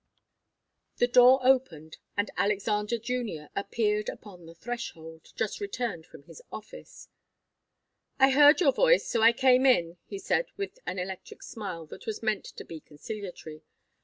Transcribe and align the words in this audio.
The 0.97 1.05
door 1.05 1.41
opened 1.45 1.99
and 2.17 2.31
Alexander 2.35 2.97
Junior 2.97 3.49
appeared 3.55 4.09
upon 4.09 4.47
the 4.47 4.55
threshold, 4.55 5.27
just 5.35 5.61
returned 5.61 6.07
from 6.07 6.23
his 6.23 6.41
office. 6.51 7.07
"I 8.17 8.31
heard 8.31 8.61
your 8.61 8.71
voice, 8.71 9.07
so 9.07 9.21
I 9.21 9.31
came 9.31 9.63
in," 9.63 9.97
he 10.07 10.17
said, 10.17 10.47
with 10.57 10.79
an 10.87 10.97
electric 10.97 11.43
smile 11.43 11.85
which 11.85 12.07
was 12.07 12.23
meant 12.23 12.45
to 12.45 12.65
be 12.65 12.79
conciliatory. 12.79 13.61